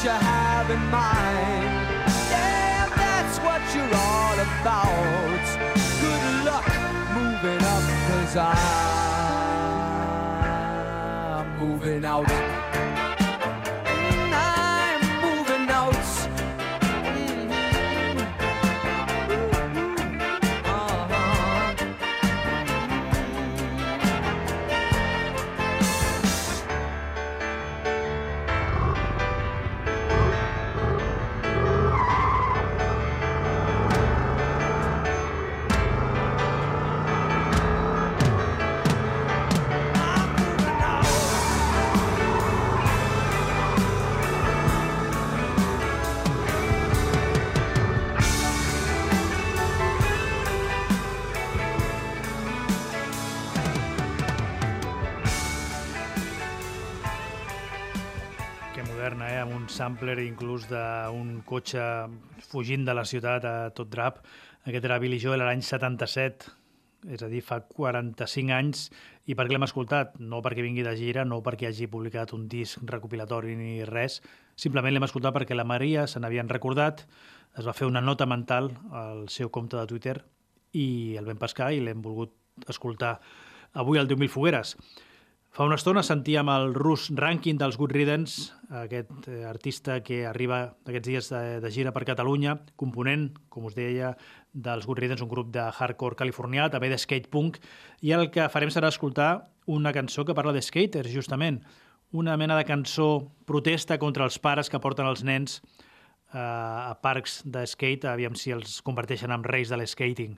[0.05, 1.65] You have in mind,
[2.29, 5.45] yeah, that's what you're all about.
[5.99, 6.67] Good luck
[7.15, 8.37] moving up, cause
[11.41, 12.54] I'm moving out.
[58.75, 59.37] Que moderna, eh?
[59.39, 61.79] amb un sampler inclús d'un cotxe
[62.43, 64.17] fugint de la ciutat a tot drap.
[64.67, 66.49] Aquest era Billy Joel l'any 77,
[67.15, 68.81] és a dir, fa 45 anys.
[69.31, 70.19] I per què l'hem escoltat?
[70.19, 74.19] No perquè vingui de gira, no perquè hagi publicat un disc recopilatori ni res,
[74.59, 77.07] simplement l'hem escoltat perquè la Maria se n'havien recordat,
[77.55, 80.17] es va fer una nota mental al seu compte de Twitter
[80.75, 82.35] i el vam pescar i l'hem volgut
[82.67, 83.21] escoltar
[83.71, 84.75] avui al 10.000 fogueres.
[85.55, 90.57] Fa una estona sentíem el Rus Ranking dels Good Riddance, aquest eh, artista que arriba
[90.83, 94.09] aquests dies de, de gira per Catalunya, component, com us deia,
[94.51, 97.61] dels Good Riddance, un grup de hardcore californià, també de skate punk,
[98.03, 99.29] i el que farem serà escoltar
[99.71, 101.61] una cançó que parla de skaters, justament,
[102.11, 103.09] una mena de cançó
[103.47, 108.51] protesta contra els pares que porten els nens eh, a parcs de skate, aviam si
[108.51, 110.35] els converteixen en reis de l'escating.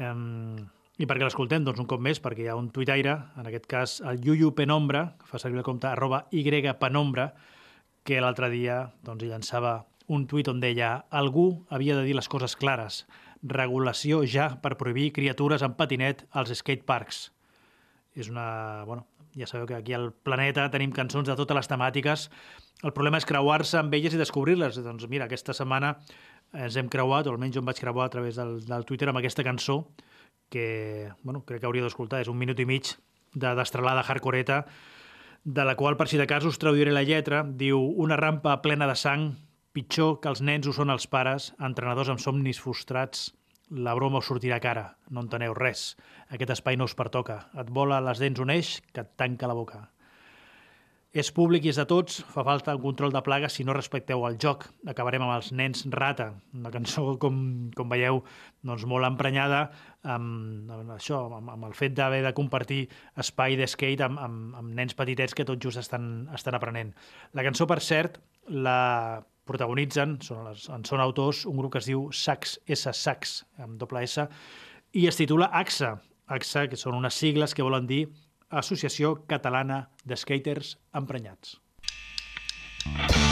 [0.00, 0.70] Um,
[1.00, 1.64] I per què l'escoltem?
[1.64, 5.14] Doncs un cop més, perquè hi ha un tuitaire, en aquest cas el Yuyu Penombra,
[5.16, 7.30] que fa servir el compte arroba ypenombra,
[8.04, 12.52] que l'altre dia doncs, llançava un tuit on deia algú havia de dir les coses
[12.56, 13.06] clares.
[13.40, 17.30] Regulació ja per prohibir criatures en patinet als skateparks.
[18.12, 18.84] És una...
[18.84, 19.06] Bueno,
[19.38, 22.28] ja sabeu que aquí al planeta tenim cançons de totes les temàtiques.
[22.84, 24.82] El problema és creuar-se amb elles i descobrir-les.
[24.84, 25.96] Doncs mira, aquesta setmana
[26.52, 29.24] ens hem creuat, o almenys jo em vaig creuar a través del, del Twitter amb
[29.24, 29.86] aquesta cançó
[30.50, 32.20] que bueno, crec que hauríeu d'escoltar.
[32.20, 32.92] És un minut i mig
[33.32, 34.64] de destralada hardcoreta,
[35.44, 37.44] de la qual, per si de cas, us traduiré la lletra.
[37.46, 39.30] Diu, una rampa plena de sang,
[39.72, 43.30] pitjor que els nens ho són els pares, entrenadors amb somnis frustrats,
[43.70, 45.94] la broma us sortirà cara, no enteneu res.
[46.34, 47.44] Aquest espai no us pertoca.
[47.54, 49.84] Et vola les dents un eix que et tanca la boca.
[51.10, 54.22] És públic i és de tots, fa falta un control de plagues si no respecteu
[54.28, 54.68] el joc.
[54.92, 57.40] Acabarem amb els nens rata, una cançó, com,
[57.74, 58.20] com veieu,
[58.62, 59.64] doncs molt emprenyada
[60.06, 62.84] amb, amb això, amb, amb el fet d'haver de compartir
[63.18, 66.94] espai de skate amb, amb, amb nens petitets que tot just estan, estan aprenent.
[67.34, 68.78] La cançó, per cert, la
[69.50, 73.82] protagonitzen, són, les, en són autors, un grup que es diu Sax, S Sax, amb
[73.82, 74.30] doble S,
[74.94, 75.96] i es titula AXA,
[76.30, 78.04] AXA, que són unes sigles que volen dir
[78.50, 81.58] Associació Catalana de Skaters Emprenyats.
[82.84, 83.29] Hola,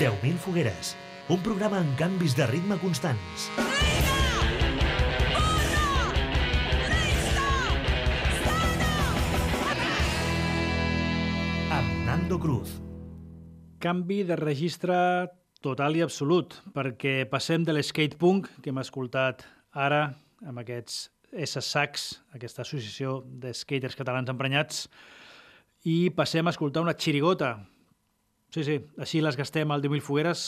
[0.00, 0.94] 10.000 fogueres,
[1.28, 3.50] un programa amb canvis de ritme constants.
[11.76, 12.72] Amb Nando Cruz.
[13.84, 14.96] Canvi de registre
[15.60, 19.44] total i absolut, perquè passem de l'skate punk que hem escoltat
[19.76, 20.06] ara
[20.40, 24.86] amb aquests S-Sacs, aquesta associació de skaters catalans emprenyats,
[25.84, 27.58] i passem a escoltar una xirigota.
[28.52, 30.40] Sí, sí, així les gastem al 10.000 fogueres,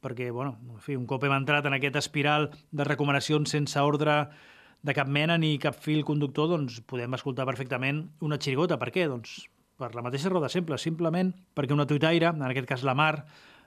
[0.00, 4.14] perquè, bueno, en fi, un cop hem entrat en aquest espiral de recomanacions sense ordre
[4.80, 8.80] de cap mena ni cap fil conductor, doncs podem escoltar perfectament una xirigota.
[8.80, 9.04] Per què?
[9.12, 9.42] Doncs
[9.76, 13.26] per la mateixa de sempre, simplement perquè una tuitaire, en aquest cas la Mar,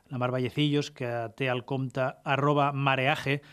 [0.09, 3.43] la Mar Vallecillos, que té el compte arroba mareaje,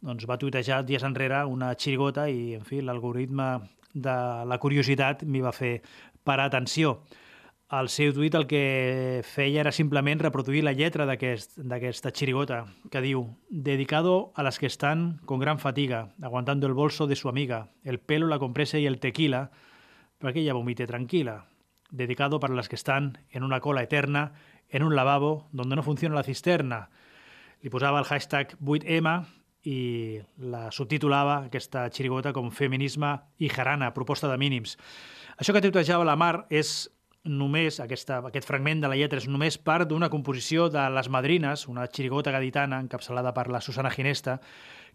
[0.00, 3.58] doncs va tuitejar dies enrere una xirigota i, en fi, l'algoritme
[3.92, 5.82] de la curiositat m'hi va fer
[6.24, 7.02] parar atenció.
[7.70, 13.00] El seu tuit el que feia era simplement reproduir la lletra d'aquest- d'aquesta xirigota, que
[13.00, 17.68] diu «Dedicado a las que están con gran fatiga, aguantando el bolso de su amiga,
[17.84, 19.52] el pelo, la compresa y el tequila,
[20.18, 21.46] para que ella vomite tranquila.
[21.90, 24.32] Dedicado para las que están en una cola eterna,
[24.68, 26.90] en un lavabo donde no funciona la cisterna».
[27.62, 29.26] Li posava el hashtag 8M
[29.62, 34.78] i la subtitulava, aquesta xirigota, com Feminisme i jarana, proposta de mínims.
[35.36, 36.88] Això que tutejava la Mar és
[37.24, 41.66] només, aquesta, aquest fragment de la lletra és només part d'una composició de Les Madrines,
[41.68, 44.40] una xirigota gaditana encapçalada per la Susana Ginesta,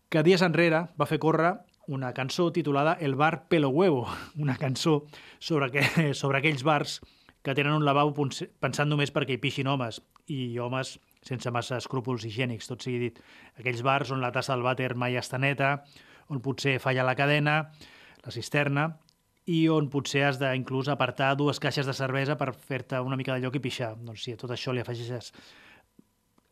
[0.09, 1.53] que dies enrere va fer córrer
[1.87, 4.07] una cançó titulada El bar Pelo Huevo,
[4.37, 5.05] una cançó
[5.39, 6.99] sobre, que, sobre aquells bars
[7.45, 8.15] que tenen un lavabo
[8.59, 10.95] pensant només perquè hi pixin homes i homes
[11.25, 13.19] sense massa escrúpols higiènics, tot sigui dit.
[13.59, 15.83] Aquells bars on la tassa del vàter mai està neta,
[16.29, 17.55] on potser falla la cadena,
[18.25, 18.87] la cisterna,
[19.45, 23.43] i on potser has d'inclús apartar dues caixes de cervesa per fer-te una mica de
[23.43, 23.93] lloc i pixar.
[24.01, 25.31] Doncs si a tot això li afegeixes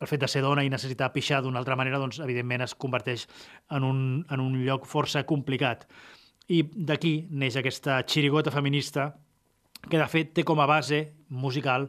[0.03, 3.25] el fet de ser dona i necessitar pixar d'una altra manera, doncs evidentment es converteix
[3.71, 5.87] en un, en un lloc força complicat.
[6.51, 9.13] I d'aquí neix aquesta xirigota feminista
[9.89, 11.87] que de fet té com a base musical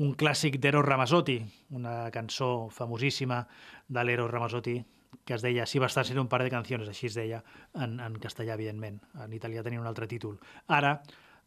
[0.00, 1.36] un clàssic d'Eros Ramazzotti,
[1.76, 3.42] una cançó famosíssima
[3.88, 4.78] de l'Eros Ramazzotti
[5.24, 7.42] que es deia Si bastant ser un par de canciones, així es deia
[7.74, 9.00] en, en castellà, evidentment.
[9.20, 10.38] En italià tenia un altre títol.
[10.66, 11.00] Ara,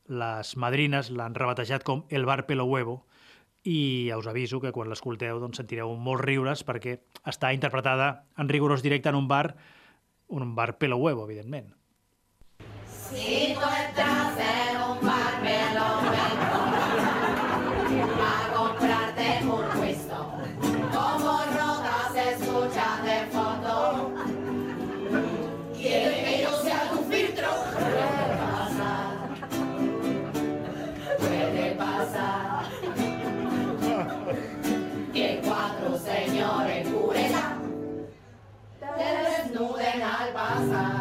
[0.08, 3.04] les madrines l'han rebatejat com El bar pelo huevo
[3.64, 8.52] i ja us aviso que quan l'escolteu doncs, sentireu molts riures perquè està interpretada en
[8.52, 9.56] rigorós directe en un bar,
[10.28, 11.72] un bar pelo huevo, evidentment.
[12.90, 16.13] Si tú entras en un bar, me lo
[40.54, 40.93] al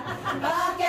[0.00, 0.81] tequila,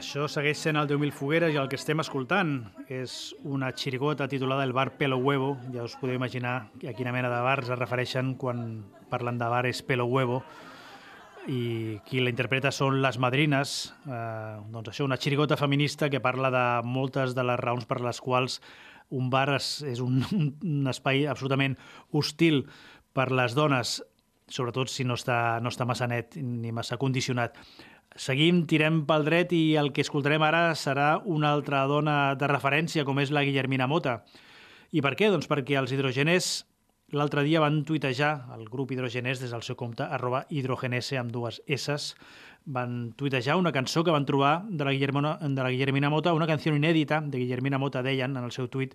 [0.00, 2.54] això segueix sent el 10.000 fogueres i el que estem escoltant
[2.88, 5.50] és una xirigota titulada El bar Pelo Huevo.
[5.74, 8.62] Ja us podeu imaginar a quina mena de bars es refereixen quan
[9.12, 10.40] parlen de bares Pelo Huevo
[11.52, 16.52] i qui la interpreta són les madrines, eh, doncs això, una xirigota feminista que parla
[16.52, 18.60] de moltes de les raons per les quals
[19.10, 21.76] un bar és, és un, un espai absolutament
[22.16, 22.64] hostil
[23.12, 23.98] per les dones,
[24.48, 27.58] sobretot si no està, no està massa net ni massa condicionat.
[28.20, 33.04] Seguim, tirem pel dret i el que escoltarem ara serà una altra dona de referència,
[33.08, 34.18] com és la Guillermina Mota.
[34.92, 35.30] I per què?
[35.32, 36.50] Doncs perquè els hidrogeners
[37.16, 41.62] l'altre dia van tuitejar, el grup hidrogeners des del seu compte, arroba hidrogenese amb dues
[41.64, 42.12] S's,
[42.66, 46.74] van tuitejar una cançó que van trobar de la, de la Guillermina Mota, una canció
[46.76, 48.92] inèdita de Guillermina Mota, deien en el seu tuit,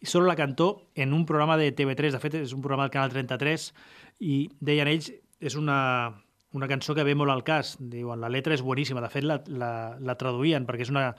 [0.00, 2.96] i solo la cantó en un programa de TV3, de fet és un programa del
[2.98, 3.70] Canal 33,
[4.26, 5.78] i deien ells, és una,
[6.52, 9.38] una cançó que ve molt al cas, diuen, la letra és boníssima, de fet la,
[9.46, 9.70] la,
[10.00, 11.12] la traduïen perquè és una,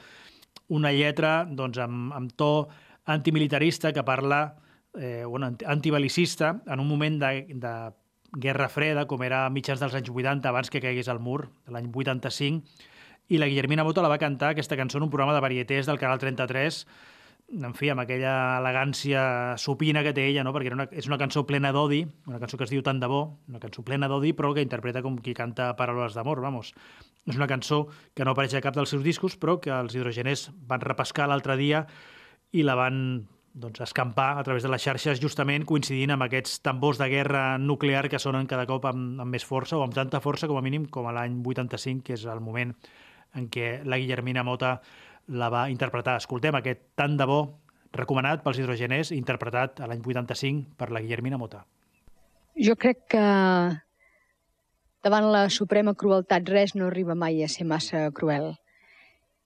[0.76, 2.68] una lletra doncs, amb, amb to
[3.06, 4.58] antimilitarista que parla,
[5.00, 7.74] eh, bueno, anti- antibelicista, en un moment de, de
[8.34, 11.90] guerra freda, com era a mitjans dels anys 80, abans que caigués el mur, l'any
[11.92, 12.64] 85,
[13.32, 16.00] i la Guillermina Moto la va cantar, aquesta cançó, en un programa de varietés del
[16.00, 16.86] Canal 33,
[17.52, 19.22] en fi, amb aquella elegància
[19.60, 20.54] supina que té ella, no?
[20.56, 23.10] perquè era una, és una cançó plena d'odi, una cançó que es diu Tant de
[23.12, 23.22] bo,
[23.52, 26.72] una cançó plena d'odi, però que interpreta com qui canta paraules d'amor, vamos.
[27.28, 27.84] És una cançó
[28.16, 31.60] que no apareix a cap dels seus discos, però que els hidrogeners van repescar l'altre
[31.60, 31.86] dia
[32.56, 37.00] i la van doncs, escampar a través de les xarxes justament coincidint amb aquests tambors
[37.02, 40.48] de guerra nuclear que sonen cada cop amb, amb més força o amb tanta força
[40.48, 42.72] com a mínim com a l'any 85, que és el moment
[43.36, 44.78] en què la Guillermina Mota
[45.28, 46.18] la va interpretar.
[46.18, 47.42] Escoltem aquest tant de bo
[47.94, 51.66] recomanat pels hidrogeners, interpretat a l'any 85 per la Guillermina Mota.
[52.56, 53.24] Jo crec que
[55.04, 58.54] davant la suprema crueltat res no arriba mai a ser massa cruel.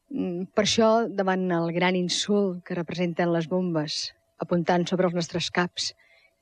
[0.10, 5.50] Mm, Per això, davant el gran insult que representen les bombes apuntant sobre els nostres
[5.50, 5.94] caps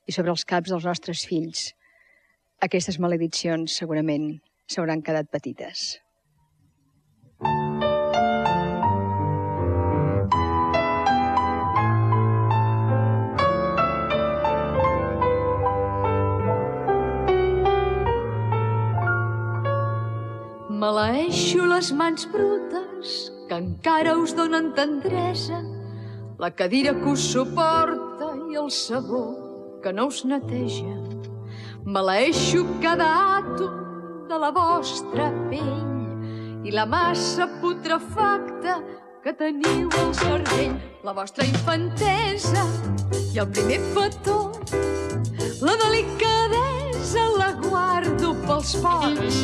[0.06, 1.72] i sobre els caps dels nostres fills,
[2.60, 6.00] aquestes malediccions segurament s'hauran quedat petites.
[20.74, 23.10] Maleeixo les mans brutes
[23.48, 25.60] que encara us donen tendresa,
[26.38, 29.22] la cadira que us suporta i el sabó
[29.84, 30.96] que no us neteja.
[31.86, 33.06] Maleeixo cada
[33.36, 38.80] àtom de la vostra pell i la massa putrefacta
[39.22, 40.74] que teniu al cervell,
[41.06, 42.66] la vostra infantesa
[43.30, 44.40] i el primer petó,
[45.62, 48.13] la delicadesa la guardo
[48.48, 49.38] pels pocs.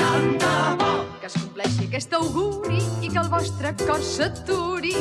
[0.00, 4.94] Tant de bo que es compleixi aquest auguri i que el vostre cor s'aturi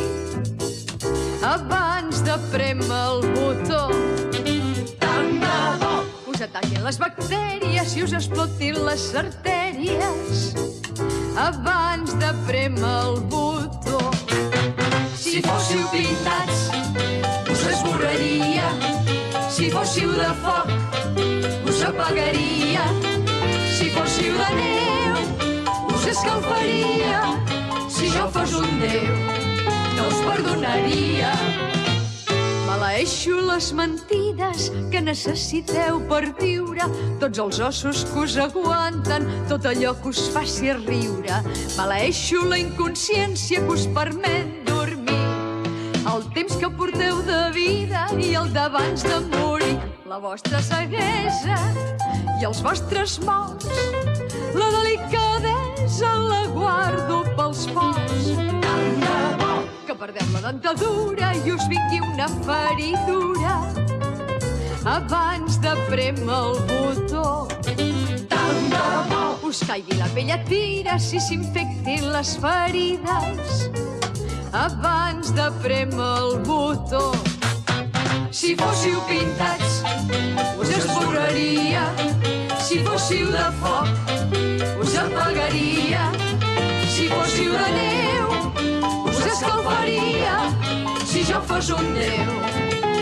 [1.45, 3.81] abans de prémer el botó.
[5.03, 5.93] Tant de bo
[6.33, 10.55] us ataquin les bactèries i us explotin les artèries
[11.39, 13.99] abans de prémer el botó.
[15.15, 16.69] Si fóssiu pintats,
[17.51, 18.69] us esborraria.
[19.49, 20.71] Si fóssiu de foc,
[21.67, 23.14] us apagaria.
[23.75, 25.15] Si fóssiu de neu,
[25.91, 27.17] us escalfaria.
[27.91, 29.17] Si jo fos un déu,
[29.97, 31.33] no us perdonaria.
[32.69, 36.87] Maleeixo les mentides que necessiteu per viure,
[37.19, 41.41] tots els ossos que us aguanten, tot allò que us faci riure.
[41.75, 45.19] Maleeixo la inconsciència que us permet dormir,
[46.15, 49.75] el temps que porteu de vida i el d'abans de morir,
[50.05, 51.55] la vostra ceguesa
[52.37, 53.65] i els vostres morts,
[54.53, 58.27] la delicadesa la guardo pels forts.
[58.61, 59.55] Tant de bo
[59.87, 63.55] que perdem la dentadura i us vingui una feridura
[64.93, 67.27] abans de prémer el botó.
[67.65, 73.71] Tant de bo us caigui la pell a tira si s'infectin les ferides
[74.53, 77.09] abans de prémer el botó.
[78.35, 79.81] Si fóssiu pintats,
[80.59, 81.83] us esborraria.
[82.59, 83.87] Si fóssiu de foc,
[84.77, 86.11] us apagaria.
[86.85, 88.27] Si fóssiu de neu,
[89.07, 90.35] us escalfaria.
[91.05, 92.33] Si jo fos un déu,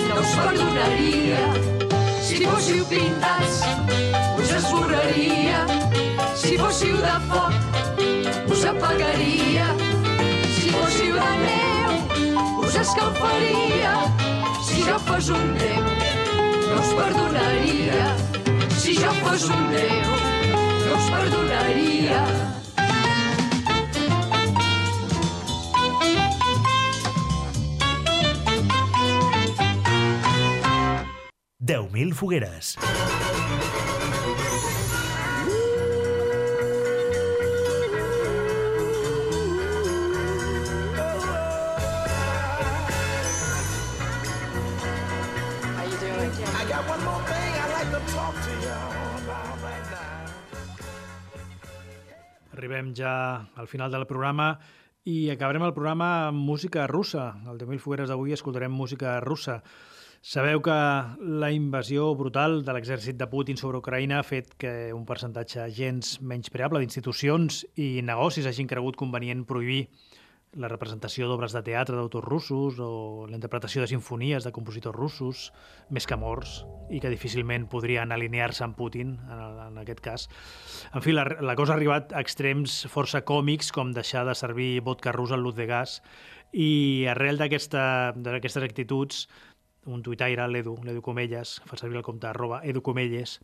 [0.08, 1.42] no us perdonaria.
[2.22, 3.64] Si fóssiu pintats,
[4.38, 5.66] us esborraria.
[6.36, 9.66] Si fóssiu de foc, us apagaria.
[10.54, 13.98] Si fóssiu de neu, us escalfaria.
[14.74, 15.84] Si jo fos un déu,
[16.70, 18.08] no us perdonaria.
[18.74, 20.10] Si jo fos un déu,
[20.88, 22.24] no us perdonaria.
[31.60, 32.76] 10.000 fogueres.
[52.64, 54.54] Arribem ja al final del programa
[55.04, 57.26] i acabarem el programa amb música russa.
[57.44, 59.58] Al 10.000 fogueres d'avui escoltarem música russa.
[60.24, 60.78] Sabeu que
[61.44, 66.14] la invasió brutal de l'exèrcit de Putin sobre Ucraïna ha fet que un percentatge gens
[66.24, 69.90] menyspreable d'institucions i negocis hagin cregut convenient prohibir
[70.60, 75.48] la representació d'obres de teatre d'autors russos o la interpretació de sinfonies de compositors russos,
[75.90, 76.62] més que morts,
[76.94, 80.28] i que difícilment podrien alinear-se amb Putin, en, en aquest cas.
[80.94, 84.84] En fi, la, la cosa ha arribat a extrems força còmics, com deixar de servir
[84.86, 86.02] vodka rus al lut de gas,
[86.54, 89.26] i arrel d'aquestes actituds,
[89.86, 93.40] un tuitaire, l'Edu, l'Edu Comelles, fa servir el compte arroba Edu Comelles,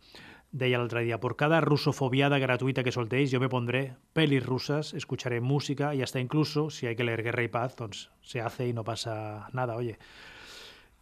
[0.52, 5.40] deia l'altre dia, por cada rusofobiada gratuita que soltéis, yo me pondré pelis rusas, escucharé
[5.40, 8.72] música y hasta incluso, si hay que leer Guerra y Paz, doncs se hace y
[8.72, 9.98] no pasa nada, oye.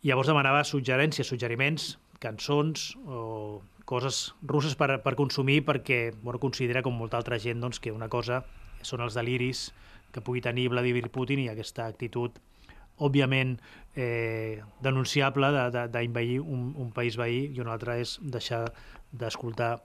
[0.03, 6.92] Llavors demanava suggerències, suggeriments, cançons o coses russes per, per consumir perquè bueno, considera, com
[6.94, 8.42] molta altra gent, doncs, que una cosa
[8.82, 9.70] són els deliris
[10.12, 12.36] que pugui tenir Vladimir Putin i aquesta actitud
[12.99, 13.57] òbviament
[13.96, 18.66] eh, denunciable de- de- d'invair un, un país veí i una altra és deixar
[19.12, 19.78] d'escoltar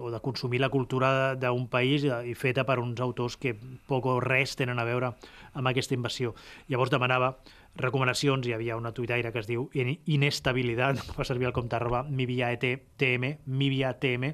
[0.00, 3.52] o de consumir la cultura d'un país i, feta per uns autors que
[3.86, 5.12] poc o res tenen a veure
[5.54, 6.32] amb aquesta invasió.
[6.66, 7.36] Llavors demanava
[7.78, 12.02] recomanacions, hi havia una tuitaire que es diu In- Inestabilitat, fa servir el compte arroba
[12.02, 14.32] miviatm, miviatm,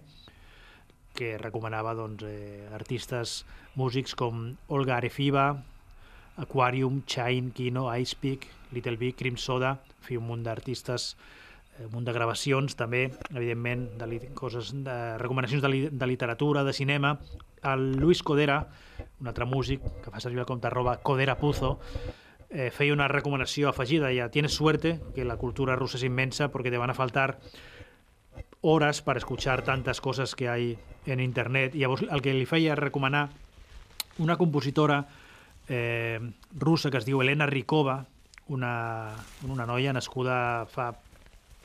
[1.13, 5.63] que recomanava doncs, eh, artistes músics com Olga Arefiva,
[6.41, 11.17] Aquarium, Chain, Kino, Ice Peak, Little Big, Cream Soda, fi, un munt d'artistes,
[11.85, 16.75] un munt de gravacions també, evidentment, de coses de recomanacions de, li, de literatura, de
[16.77, 17.19] cinema.
[17.65, 18.67] El Luis Codera,
[19.21, 21.79] un altre músic que fa servir el compte arroba Codera Puzo,
[22.51, 26.71] eh, feia una recomanació afegida, ja, tienes suerte, que la cultura rusa es inmensa porque
[26.71, 27.39] te van a faltar
[28.61, 31.75] horas para escuchar tantas cosas que hay en internet.
[31.75, 33.31] I llavors el que li feia recomanar
[34.19, 35.07] una compositora
[35.69, 36.21] eh,
[36.53, 38.05] russa que es diu Elena Rikova,
[38.49, 39.15] una,
[39.49, 40.91] una noia nascuda fa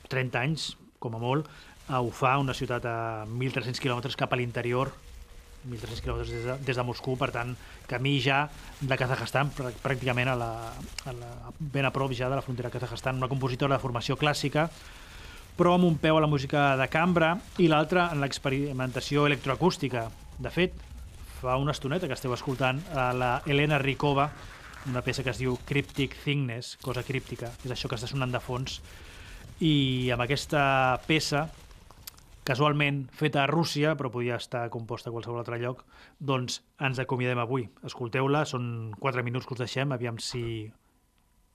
[0.08, 0.68] 30 anys,
[1.02, 1.48] com a molt,
[1.88, 2.96] a Ufà, una ciutat a
[3.30, 4.90] 1.300 quilòmetres cap a l'interior,
[5.66, 7.54] 1.300 quilòmetres des, de, des de Moscou, per tant,
[7.90, 8.44] camí ja
[8.80, 10.50] de Kazakhstan, prà- pràcticament a la,
[11.06, 14.18] a la, ben a prop ja de la frontera de Kazakhstan, una compositora de formació
[14.18, 14.68] clàssica,
[15.56, 17.32] però amb un peu a la música de cambra
[17.62, 20.08] i l'altre en l'experimentació electroacústica.
[20.38, 20.74] De fet,
[21.40, 24.30] fa una estoneta que esteu escoltant a la Helena Rikova,
[24.86, 28.40] una peça que es diu Cryptic Thickness, cosa críptica, és això que està sonant de
[28.42, 28.78] fons,
[29.60, 30.62] i amb aquesta
[31.06, 31.46] peça
[32.46, 35.82] casualment feta a Rússia, però podia estar composta a qualsevol altre lloc,
[36.20, 37.66] doncs ens acomiadem avui.
[37.88, 40.44] Escolteu-la, són 4 minuts que us deixem, aviam si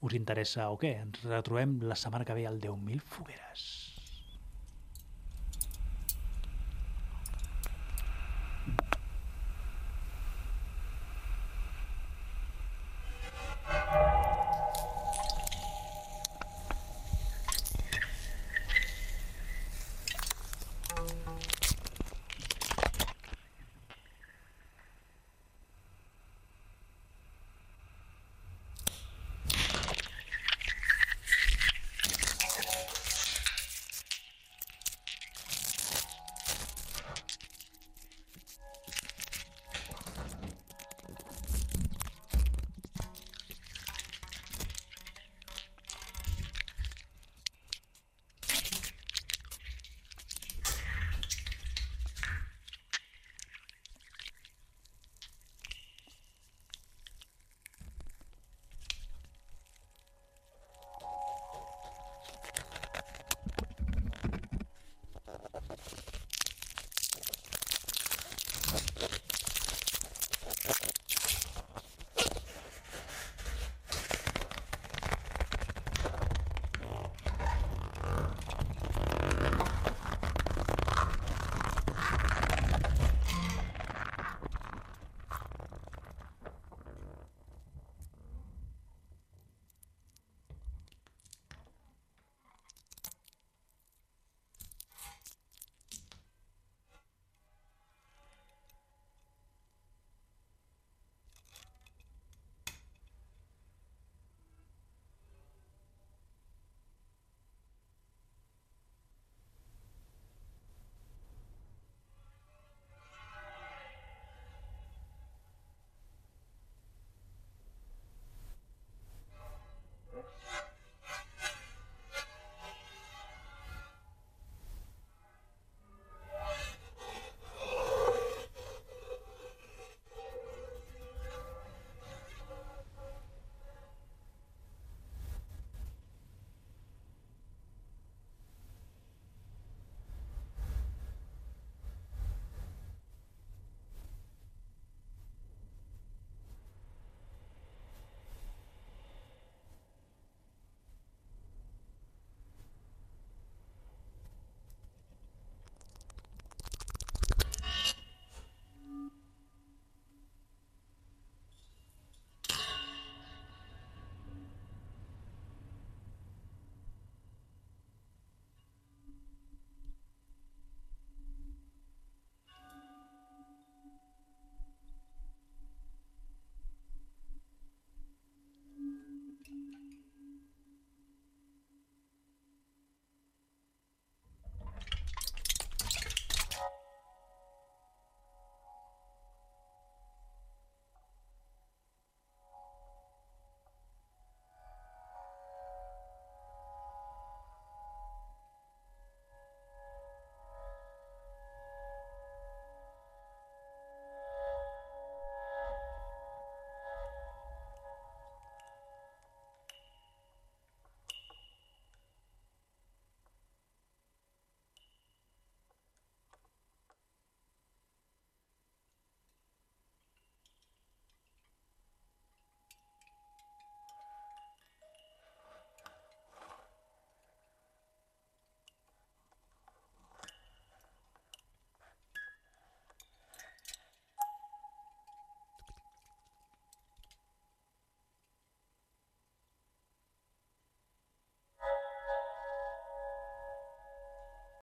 [0.02, 0.97] us interessa o què.
[1.06, 3.70] Ens retrobem la setmana que ve al 10.000 fogueres.